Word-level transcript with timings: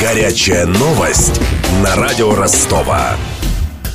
Горячая 0.00 0.64
новость 0.64 1.40
на 1.82 1.96
радио 1.96 2.32
Ростова. 2.32 3.16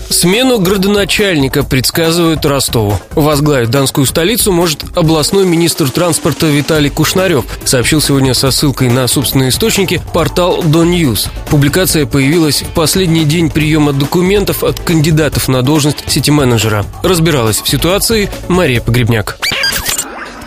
Смену 0.09 0.59
градоначальника 0.59 1.63
предсказывают 1.63 2.45
Ростову. 2.45 2.99
Возглавить 3.11 3.69
Донскую 3.69 4.05
столицу 4.05 4.51
может 4.51 4.83
областной 4.97 5.45
министр 5.45 5.89
транспорта 5.89 6.47
Виталий 6.47 6.89
Кушнарев, 6.89 7.45
сообщил 7.63 8.01
сегодня 8.01 8.33
со 8.33 8.51
ссылкой 8.51 8.89
на 8.89 9.07
собственные 9.07 9.49
источники 9.49 10.01
портал 10.13 10.61
News. 10.61 11.29
Публикация 11.49 12.05
появилась 12.05 12.63
в 12.63 12.67
последний 12.73 13.23
день 13.23 13.49
приема 13.49 13.93
документов 13.93 14.65
от 14.65 14.81
кандидатов 14.81 15.47
на 15.47 15.61
должность 15.61 16.03
сити-менеджера. 16.11 16.85
Разбиралась 17.01 17.61
в 17.61 17.69
ситуации 17.69 18.29
Мария 18.49 18.81
Погребняк. 18.81 19.39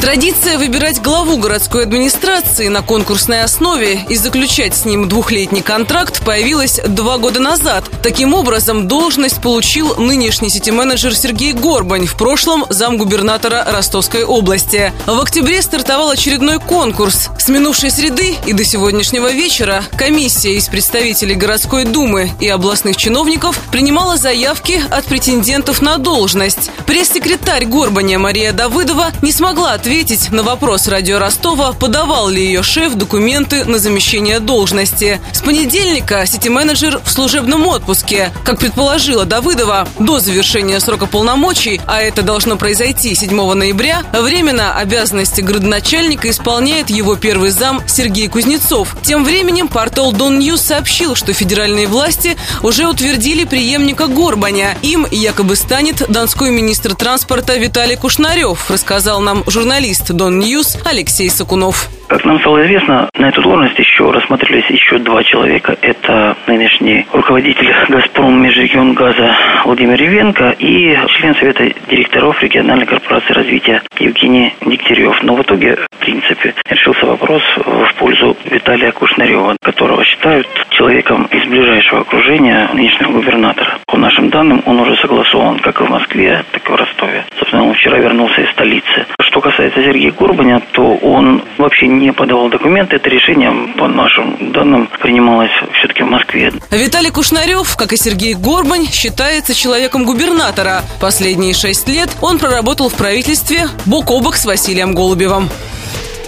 Традиция 0.06 0.56
выбирать 0.56 1.02
главу 1.02 1.36
городской 1.36 1.82
администрации 1.82 2.68
на 2.68 2.80
конкурсной 2.80 3.42
основе 3.42 4.04
и 4.08 4.14
заключать 4.14 4.76
с 4.76 4.84
ним 4.84 5.08
двухлетний 5.08 5.62
контракт 5.62 6.24
появилась 6.24 6.78
два 6.86 7.18
года 7.18 7.40
назад. 7.40 7.90
Таким 8.04 8.32
образом, 8.32 8.86
должность 8.86 9.42
получил 9.42 9.96
нынешний 9.96 10.48
сити-менеджер 10.48 11.12
Сергей 11.12 11.52
Горбань, 11.52 12.06
в 12.06 12.16
прошлом 12.16 12.66
замгубернатора 12.68 13.64
Ростовской 13.66 14.22
области. 14.22 14.92
В 15.06 15.18
октябре 15.18 15.60
стартовал 15.60 16.10
очередной 16.10 16.60
конкурс. 16.60 17.28
С 17.36 17.48
минувшей 17.48 17.90
среды 17.90 18.36
и 18.46 18.52
до 18.52 18.62
сегодняшнего 18.62 19.32
вечера 19.32 19.82
комиссия 19.98 20.54
из 20.54 20.68
представителей 20.68 21.34
городской 21.34 21.82
думы 21.82 22.30
и 22.38 22.46
областных 22.46 22.96
чиновников 22.96 23.58
принимала 23.72 24.16
заявки 24.16 24.80
от 24.88 25.04
претендентов 25.06 25.82
на 25.82 25.98
должность. 25.98 26.70
Пресс-секретарь 26.86 27.64
Горбаня 27.64 28.20
Мария 28.20 28.52
Давыдова 28.52 29.10
не 29.20 29.32
смогла 29.32 29.72
ответить 29.72 29.95
ответить 29.96 30.30
на 30.30 30.42
вопрос 30.42 30.88
радио 30.88 31.18
Ростова, 31.18 31.72
подавал 31.72 32.28
ли 32.28 32.44
ее 32.44 32.62
шеф 32.62 32.96
документы 32.96 33.64
на 33.64 33.78
замещение 33.78 34.40
должности. 34.40 35.22
С 35.32 35.40
понедельника 35.40 36.26
сити-менеджер 36.26 37.00
в 37.02 37.10
служебном 37.10 37.66
отпуске. 37.66 38.30
Как 38.44 38.58
предположила 38.58 39.24
Давыдова, 39.24 39.88
до 39.98 40.18
завершения 40.18 40.80
срока 40.80 41.06
полномочий, 41.06 41.80
а 41.86 42.02
это 42.02 42.20
должно 42.20 42.58
произойти 42.58 43.14
7 43.14 43.54
ноября, 43.54 44.02
временно 44.12 44.76
обязанности 44.76 45.40
градоначальника 45.40 46.28
исполняет 46.28 46.90
его 46.90 47.16
первый 47.16 47.48
зам 47.48 47.82
Сергей 47.86 48.28
Кузнецов. 48.28 48.94
Тем 49.02 49.24
временем 49.24 49.66
портал 49.66 50.12
Дон 50.12 50.38
News 50.38 50.60
сообщил, 50.60 51.14
что 51.14 51.32
федеральные 51.32 51.86
власти 51.86 52.36
уже 52.62 52.86
утвердили 52.86 53.44
преемника 53.44 54.08
Горбаня. 54.08 54.76
Им 54.82 55.06
якобы 55.10 55.56
станет 55.56 56.04
донской 56.10 56.50
министр 56.50 56.94
транспорта 56.94 57.56
Виталий 57.56 57.96
Кушнарев, 57.96 58.70
рассказал 58.70 59.20
нам 59.20 59.42
журналист 59.46 59.75
журналист 59.76 60.10
Дон 60.10 60.38
News 60.38 60.78
Алексей 60.86 61.28
Сакунов. 61.28 61.90
Как 62.08 62.24
нам 62.24 62.38
стало 62.38 62.64
известно, 62.64 63.10
на 63.18 63.28
эту 63.28 63.42
должность 63.42 63.78
еще 63.78 64.10
рассмотрелись 64.10 64.64
еще 64.70 64.98
два 64.98 65.22
человека. 65.24 65.76
Это 65.82 66.36
нынешний 66.46 67.04
руководитель 67.12 67.74
«Газпром» 67.88 68.42
межрегионгаза 68.42 69.34
Владимир 69.64 69.98
Ревенко 69.98 70.54
и 70.58 70.96
член 71.08 71.34
Совета 71.34 71.68
директоров 71.90 72.40
региональной 72.42 72.86
корпорации 72.86 73.32
развития 73.32 73.82
Евгений 73.98 74.54
Дегтярев. 74.64 75.20
Но 75.24 75.34
в 75.34 75.42
итоге, 75.42 75.76
в 75.90 75.96
принципе, 75.98 76.54
решился 76.70 77.04
вопрос 77.04 77.42
в 77.56 77.94
пользу 77.98 78.36
Виталия 78.44 78.92
Кушнарева, 78.92 79.56
которого 79.60 80.04
считают 80.04 80.46
человеком 80.70 81.24
из 81.32 81.44
ближайшего 81.44 82.02
окружения 82.02 82.70
нынешнего 82.72 83.12
губернатора. 83.12 83.78
По 83.86 83.98
нашим 83.98 84.30
данным, 84.30 84.62
он 84.64 84.78
уже 84.78 84.96
согласован 84.96 85.58
как 85.58 85.80
и 85.80 85.84
в 85.84 85.90
Москве, 85.90 86.44
так 86.52 86.66
и 86.66 86.72
в 86.72 86.76
Ростове. 86.76 87.24
Собственно, 87.38 87.66
он 87.66 87.74
вчера 87.74 87.98
вернулся 87.98 88.42
из 88.42 88.50
столицы. 88.50 89.06
Что 89.20 89.40
касается 89.40 89.65
Сергея 89.74 90.12
Горбаня, 90.12 90.60
то 90.72 90.94
он 90.96 91.42
вообще 91.58 91.86
не 91.88 92.12
подавал 92.12 92.48
документы. 92.48 92.96
Это 92.96 93.08
решение, 93.08 93.52
по 93.76 93.88
нашим 93.88 94.52
данным, 94.52 94.88
принималось 95.00 95.50
все-таки 95.78 96.02
в 96.02 96.06
Москве. 96.06 96.52
Виталий 96.70 97.10
Кушнарев, 97.10 97.76
как 97.76 97.92
и 97.92 97.96
Сергей 97.96 98.34
Горбань, 98.34 98.86
считается 98.86 99.54
человеком 99.54 100.04
губернатора. 100.04 100.82
Последние 101.00 101.54
шесть 101.54 101.88
лет 101.88 102.10
он 102.20 102.38
проработал 102.38 102.88
в 102.88 102.94
правительстве 102.94 103.66
бок 103.86 104.10
о 104.10 104.20
бок 104.20 104.36
с 104.36 104.44
Василием 104.44 104.94
Голубевым. 104.94 105.48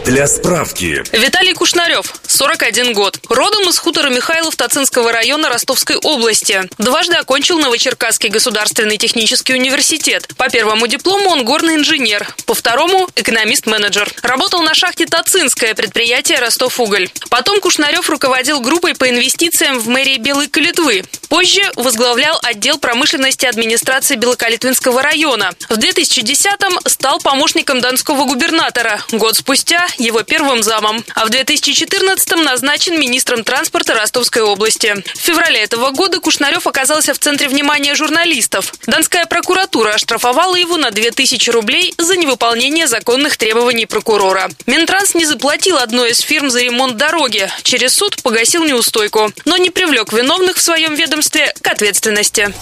Для 0.09 0.27
справки. 0.27 1.05
Виталий 1.13 1.53
Кушнарев, 1.53 2.15
41 2.27 2.95
год. 2.95 3.21
Родом 3.29 3.69
из 3.69 3.77
хутора 3.77 4.09
Михайлов 4.09 4.57
Тацинского 4.57 5.13
района 5.13 5.51
Ростовской 5.51 5.97
области. 5.97 6.63
Дважды 6.79 7.17
окончил 7.17 7.59
Новочеркасский 7.59 8.31
государственный 8.31 8.97
технический 8.97 9.53
университет. 9.53 10.27
По 10.39 10.49
первому 10.49 10.87
диплому 10.87 11.29
он 11.29 11.45
горный 11.45 11.75
инженер, 11.75 12.27
по 12.47 12.55
второму– 12.55 13.07
экономист-менеджер. 13.17 14.11
Работал 14.23 14.63
на 14.63 14.73
шахте 14.73 15.05
Тацинское, 15.05 15.75
предприятие 15.75 16.39
Ростов-Уголь. 16.39 17.11
Потом 17.29 17.61
Кушнарев 17.61 18.09
руководил 18.09 18.61
группой 18.61 18.95
по 18.95 19.11
инвестициям 19.11 19.79
в 19.79 19.89
мэрии 19.89 20.17
Белой 20.17 20.49
Калитвы. 20.49 21.05
Позже 21.29 21.61
возглавлял 21.77 22.39
отдел 22.43 22.79
промышленности 22.79 23.45
администрации 23.45 24.17
Белокалитвинского 24.17 25.03
района. 25.03 25.51
В 25.69 25.77
2010-м 25.77 26.79
стал 26.87 27.21
помощником 27.21 27.83
донского 27.83 28.25
губернатора. 28.25 29.03
Год 29.13 29.37
спустя 29.37 29.87
его 29.99 30.23
первым 30.23 30.63
замом, 30.63 31.05
а 31.15 31.27
в 31.27 31.31
2014-м 31.31 32.43
назначен 32.43 32.99
министром 32.99 33.45
транспорта 33.45 33.95
Ростовской 33.95 34.43
области. 34.43 34.95
В 35.15 35.21
феврале 35.21 35.61
этого 35.61 35.91
года 35.91 36.21
Кушнарев 36.21 36.67
оказался 36.67 37.15
в 37.15 37.19
центре 37.19 37.49
внимания 37.49 37.95
журналистов. 37.95 38.73
Донская 38.87 39.27
прокуратура 39.27 39.91
оштрафовала 39.91 40.57
его 40.57 40.77
на 40.77 40.91
2000 40.91 41.51
рублей 41.51 41.95
за 41.99 42.17
невыполнение 42.17 42.87
законных 42.87 43.37
требований 43.37 43.87
прокурора. 43.87 44.51
Минтранс 44.67 45.15
не 45.15 45.27
заплатил 45.27 45.77
одной 45.79 46.11
из 46.11 46.21
фирм 46.21 46.51
за 46.51 46.61
ремонт 46.61 46.97
дороги. 46.97 47.49
Через 47.63 47.95
суд 47.95 48.23
погасил 48.23 48.65
неустойку, 48.65 49.31
но 49.45 49.57
не 49.57 49.71
привлек 49.71 50.13
виновных 50.13 50.57
в 50.57 50.63
своем 50.63 50.95
ведомстве 50.95 51.53
к 51.61 51.67
ответственности. 51.67 52.53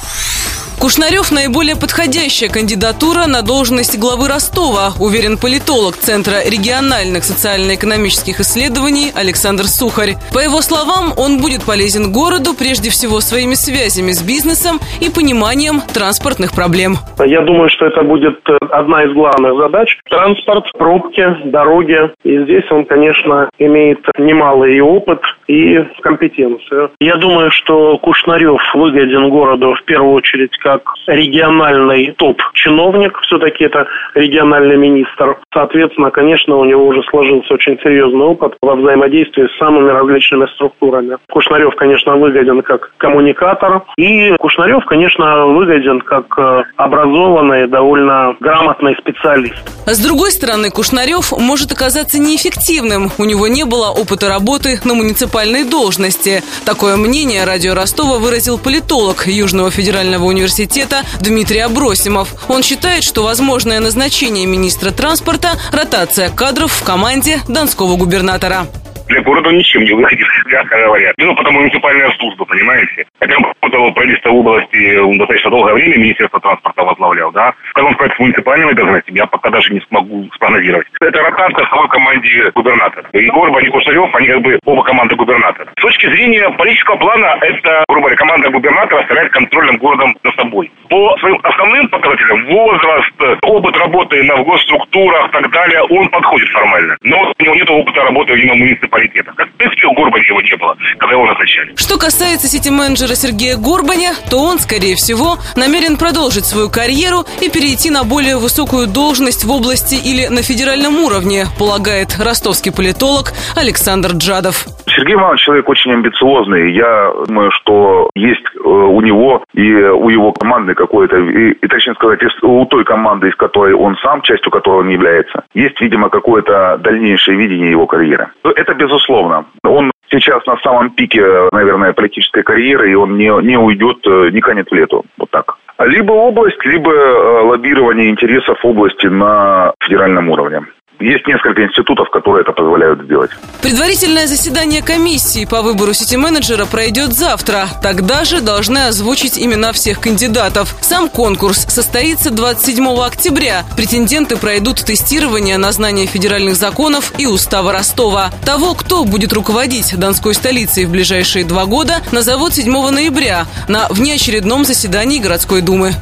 Кушнарев– 0.81 1.33
наиболее 1.33 1.75
подходящая 1.75 2.51
кандидатура 2.51 3.27
на 3.27 3.41
должность 3.43 3.99
главы 3.99 4.29
Ростова, 4.29 4.93
уверен 5.01 5.39
политолог 5.39 5.97
Центра 5.97 6.45
региональных 6.45 7.25
социально-экономических 7.25 8.41
исследований 8.41 9.11
Александр 9.17 9.65
Сухарь. 9.65 10.17
По 10.35 10.39
его 10.39 10.61
словам, 10.61 11.17
он 11.17 11.41
будет 11.41 11.65
полезен 11.65 12.13
городу 12.13 12.53
прежде 12.53 12.91
всего 12.91 13.21
своими 13.21 13.55
связями 13.55 14.13
с 14.13 14.23
бизнесом 14.23 14.79
и 15.01 15.09
пониманием 15.09 15.81
транспортных 15.81 16.53
проблем. 16.55 17.01
Я 17.25 17.41
думаю, 17.41 17.71
что 17.71 17.87
это 17.87 18.03
будет 18.03 18.39
э, 18.47 18.59
одна 18.71 19.05
из 19.05 19.13
главных 19.15 19.57
задач. 19.57 19.99
Транспорт, 20.11 20.71
пробки, 20.77 21.25
дороги. 21.47 21.99
И 22.23 22.45
здесь 22.45 22.71
он, 22.71 22.85
конечно, 22.85 23.49
имеет 23.59 24.05
немалый 24.19 24.79
опыт, 24.81 25.21
и 25.47 25.85
компетенцию. 26.03 26.91
Я 27.01 27.17
думаю, 27.17 27.51
что 27.51 27.99
Кушнарев 27.99 28.61
выгоден 28.75 29.29
городу 29.31 29.75
в 29.75 29.85
первую 29.85 30.15
очередь 30.15 30.57
как 30.59 30.83
региональный 31.07 32.13
топ-чиновник, 32.13 33.19
все-таки 33.23 33.65
это 33.65 33.87
региональный 34.15 34.77
министр. 34.77 35.39
Соответственно, 35.53 36.11
конечно, 36.11 36.57
у 36.57 36.65
него 36.65 36.87
уже 36.87 37.03
сложился 37.11 37.55
очень 37.55 37.79
серьезный 37.83 38.27
опыт 38.27 38.55
во 38.61 38.77
взаимодействии 38.77 39.47
с 39.47 39.59
самыми 39.59 39.91
различными 39.91 40.47
структурами. 40.55 41.19
Кушнарев, 41.31 41.75
конечно, 41.77 42.17
выгоден 42.17 42.63
как 42.63 42.93
коммуникатор, 42.99 43.83
и 43.97 44.35
Кушнарев, 44.39 44.85
конечно, 44.87 45.47
выгоден 45.47 46.01
как 46.01 46.27
э, 46.39 46.63
образованный, 46.77 47.69
довольно 47.69 48.37
грамотный 48.41 48.97
специалист. 48.97 49.57
С 49.87 50.05
другой 50.05 50.31
стороны, 50.31 50.71
Кушнарев 50.71 51.33
может 51.33 51.73
оказаться 51.73 52.19
неэффективным. 52.19 53.11
У 53.19 53.25
него 53.25 53.47
не 53.47 53.65
было 53.65 53.91
опыта 53.91 54.29
работы 54.29 54.81
на 54.85 54.95
муниципальной 55.37 55.65
должности. 55.65 56.43
Такое 56.65 56.97
мнение 56.97 57.45
радио 57.45 57.75
Ростова 57.75 58.19
выразил 58.19 58.57
политолог 58.57 59.27
Южного 59.27 59.71
федерального 59.71 60.25
университета 60.25 61.03
Дмитрий 61.21 61.59
Абросимов. 61.59 62.35
Он 62.49 62.63
считает, 62.63 63.05
что 63.05 63.23
возможное 63.23 63.81
назначение 63.81 64.47
министра 64.47 64.93
транспорта– 64.93 65.61
ротация 65.73 66.31
кадров 66.31 66.73
в 66.73 66.83
команде 66.83 67.43
донского 67.49 67.97
губернатора 67.97 68.67
для 69.09 69.23
города 69.23 69.51
ничем 69.51 69.85
не 69.85 69.93
выходит, 69.93 70.27
мягко 70.47 70.77
говоря. 70.77 71.13
Ну, 71.19 71.35
потому 71.35 71.61
муниципальная 71.61 72.11
служба, 72.19 72.45
понимаете. 72.45 73.07
Хотя 73.21 73.37
он 73.37 73.45
работал 73.45 73.93
правительство 73.95 74.31
в 74.31 74.37
области 74.37 75.19
достаточно 75.19 75.51
долгое 75.51 75.75
время, 75.75 75.99
Министерство 75.99 76.41
транспорта 76.41 76.83
возглавлял, 76.83 77.33
да. 77.33 77.55
Как 77.75 77.85
он 77.85 77.95
справится 77.95 78.17
с 78.17 78.21
муниципальными 78.21 78.73
обязанностями, 78.73 79.19
я 79.19 79.27
пока 79.27 79.51
даже 79.51 79.73
не 79.73 79.81
смогу 79.81 80.29
спрогнозировать. 80.35 80.87
Это 81.01 81.23
ротация 81.23 81.65
в 81.65 81.69
самой 81.69 81.89
команде 81.89 82.51
губернатора. 82.55 83.09
И 83.13 83.31
Горбан 83.31 83.65
и 83.65 83.69
Кушарев, 83.69 84.15
они 84.15 84.27
как 84.29 84.41
бы 84.43 84.59
оба 84.65 84.83
команды 84.83 85.17
губернатора. 85.17 85.69
С 85.79 85.83
точки 85.83 86.07
зрения 86.07 86.49
политического 86.51 86.97
плана, 86.97 87.37
это, 87.41 87.85
грубо 87.89 88.09
говоря, 88.09 88.17
команда 88.17 88.51
губернатора 88.51 89.05
старается 89.05 89.33
контроль 89.33 89.67
над 89.67 89.81
городом 89.81 90.17
за 90.23 90.33
собой. 90.33 90.71
По 90.89 91.17
своим 91.19 91.39
основным 91.43 91.89
показателям, 91.89 92.47
возраст, 92.47 93.13
опыт 93.43 93.77
работы 93.77 94.23
на 94.23 94.37
госструктурах 94.43 95.29
и 95.29 95.33
так 95.33 95.51
далее, 95.51 95.83
он 95.83 96.09
подходит 96.09 96.49
формально. 96.51 96.97
Но 97.03 97.33
у 97.39 97.43
него 97.43 97.55
нет 97.55 97.71
опыта 97.71 98.03
работы 98.03 98.39
именно 98.39 98.55
в 98.55 98.59
муниципалитетах. 98.97 99.35
Как, 99.37 99.49
в 99.49 99.87
у 99.87 99.95
Горбани 99.95 100.27
его 100.27 100.41
не 100.41 100.57
было, 100.57 100.77
когда 100.99 101.15
его 101.15 101.27
назначали. 101.27 101.75
Что 101.77 101.99
касается 101.99 102.49
сити-менеджера 102.49 103.15
Сергея 103.15 103.57
Горбаня, 103.57 104.15
то 104.31 104.39
он, 104.39 104.59
скорее 104.59 104.97
всего, 104.97 105.39
намерен 105.55 105.97
продолжить 105.97 106.47
свою 106.47 106.71
карьеру 106.71 107.25
и 107.41 107.49
перейти 107.49 107.91
на 107.91 108.05
более 108.05 108.37
высокую 108.39 108.87
должность 108.87 109.45
в 109.45 109.51
области 109.51 109.95
или 109.95 110.27
на 110.27 110.43
федеральном 110.43 110.97
уровне, 110.97 111.47
полагает 111.59 112.17
ростовский 112.19 112.73
политолог 112.73 113.33
Александр 113.55 114.13
Джадов. 114.13 114.67
Сергей 115.07 115.23
Иванович 115.23 115.45
человек 115.45 115.69
очень 115.69 115.93
амбициозный. 115.93 116.73
Я 116.73 117.13
думаю, 117.29 117.53
что 117.53 118.11
есть 118.17 118.43
э, 118.57 118.69
у 118.69 119.01
него 119.01 119.45
и 119.55 119.73
у 119.73 120.09
его 120.09 120.33
команды 120.33 120.75
какое-то, 120.75 121.17
и, 121.17 121.53
и 121.53 121.69
точнее 121.69 121.95
сказать, 121.95 122.21
у 122.43 122.67
той 122.67 122.85
команды, 122.85 123.29
из 123.29 123.37
которой 123.37 123.73
он 123.73 123.97
сам, 123.99 124.23
частью 124.23 124.51
которой 124.51 124.81
он 124.81 124.89
является, 124.89 125.45
есть, 125.55 125.81
видимо, 125.81 126.09
какое-то 126.09 126.79
дальнейшее 126.79 127.39
видение 127.39 127.71
его 127.71 127.87
карьеры. 127.87 128.31
Это 128.43 128.75
безусловно. 128.75 129.45
Он 129.63 129.93
сейчас 130.11 130.45
на 130.45 130.57
самом 130.57 130.91
пике, 130.91 131.25
наверное, 131.53 131.93
политической 131.93 132.43
карьеры, 132.43 132.91
и 132.91 132.95
он 132.95 133.17
не, 133.17 133.31
не 133.47 133.57
уйдет, 133.57 134.05
не 134.05 134.41
канет 134.41 134.69
в 134.69 134.75
лету. 134.75 135.05
Вот 135.19 135.31
так. 135.31 135.57
Либо 135.79 136.11
область, 136.11 136.65
либо 136.65 136.91
э, 136.91 137.43
лоббирование 137.43 138.11
интересов 138.11 138.59
области 138.65 139.07
на 139.07 139.73
федеральном 139.85 140.31
уровне. 140.31 140.63
Есть 140.99 141.27
несколько 141.27 141.63
институтов, 141.63 142.09
которые 142.11 142.43
это 142.43 142.53
позволяют 142.53 143.03
сделать. 143.03 143.31
Предварительное 143.61 144.27
заседание 144.27 144.83
комиссии 144.83 145.45
по 145.45 145.61
выбору 145.61 145.93
сити-менеджера 145.93 146.65
пройдет 146.65 147.13
завтра. 147.13 147.69
Тогда 147.83 148.25
же 148.25 148.41
должны 148.41 148.79
озвучить 148.87 149.39
имена 149.39 149.73
всех 149.73 150.01
кандидатов. 150.01 150.75
Сам 150.81 151.11
конкурс 151.11 151.67
состоится 151.69 152.31
27 152.31 152.87
октября. 152.99 153.65
Претенденты 153.77 154.37
пройдут 154.37 154.85
тестирование 154.85 155.59
на 155.59 155.71
знание 155.73 156.07
федеральных 156.07 156.57
законов 156.57 157.13
и 157.19 157.27
устава 157.27 157.73
Ростова. 157.73 158.31
Того, 158.47 158.75
кто 158.75 159.05
будет 159.05 159.35
руководить 159.35 159.99
Донской 159.99 160.33
столицей 160.33 160.87
в 160.87 160.91
ближайшие 160.91 161.45
два 161.45 161.67
года, 161.67 162.01
назовут 162.11 162.55
7 162.55 162.73
ноября 162.91 163.45
на 163.69 163.87
внеочередном 163.89 164.65
заседании 164.65 165.19
городской 165.19 165.61
думы. 165.61 165.93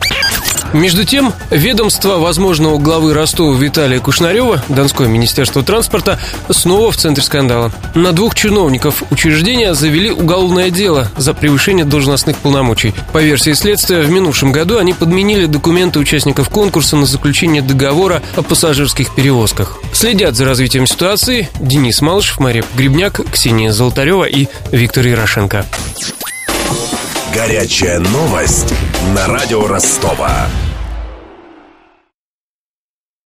Между 0.72 1.04
тем, 1.04 1.32
ведомство 1.50 2.18
возможного 2.18 2.78
главы 2.78 3.14
Ростова 3.14 3.56
Виталия 3.56 4.00
Кушнарева, 4.00 4.62
Донское 4.68 5.06
министерство 5.06 5.62
транспорта, 5.62 6.18
снова 6.50 6.90
в 6.90 6.96
центре 6.96 7.22
скандала. 7.22 7.72
На 7.94 8.12
двух 8.12 8.34
чиновников 8.34 9.02
учреждения 9.10 9.74
завели 9.74 10.10
уголовное 10.10 10.70
дело 10.70 11.10
за 11.16 11.34
превышение 11.34 11.84
должностных 11.84 12.36
полномочий. 12.38 12.94
По 13.12 13.22
версии 13.22 13.52
следствия, 13.52 14.00
в 14.00 14.10
минувшем 14.10 14.52
году 14.52 14.78
они 14.78 14.92
подменили 14.92 15.46
документы 15.46 15.98
участников 15.98 16.48
конкурса 16.48 16.96
на 16.96 17.06
заключение 17.06 17.62
договора 17.62 18.22
о 18.36 18.42
пассажирских 18.42 19.14
перевозках. 19.14 19.78
Следят 19.92 20.34
за 20.34 20.44
развитием 20.44 20.86
ситуации 20.86 21.48
Денис 21.60 22.00
Малышев, 22.00 22.40
Мария 22.40 22.64
Грибняк, 22.74 23.20
Ксения 23.30 23.72
Золотарева 23.72 24.24
и 24.24 24.48
Виктор 24.72 25.06
Ярошенко. 25.06 25.66
Горячая 27.34 27.98
новость 27.98 28.72
на 29.12 29.26
радио 29.26 29.66
Ростова. 29.66 30.48